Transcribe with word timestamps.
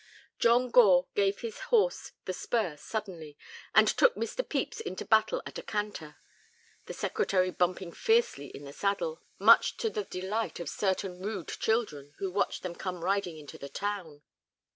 John 0.39 0.71
Gore 0.71 1.09
gave 1.13 1.41
his 1.41 1.59
horse 1.69 2.13
the 2.25 2.33
spur 2.33 2.75
suddenly, 2.75 3.37
and 3.75 3.87
took 3.87 4.15
Mr. 4.15 4.37
Pepys 4.37 4.79
into 4.81 5.05
Battle 5.05 5.43
at 5.45 5.59
a 5.59 5.61
canter, 5.61 6.15
the 6.87 6.93
Secretary 6.93 7.51
bumping 7.51 7.91
fiercely 7.91 8.47
in 8.47 8.63
the 8.63 8.73
saddle, 8.73 9.21
much 9.37 9.77
to 9.77 9.91
the 9.91 10.05
delight 10.05 10.59
of 10.59 10.69
certain 10.69 11.21
rude 11.21 11.49
children 11.49 12.15
who 12.17 12.31
watched 12.31 12.63
them 12.63 12.73
come 12.73 13.03
riding 13.03 13.37
into 13.37 13.59
the 13.59 13.69
town. 13.69 14.23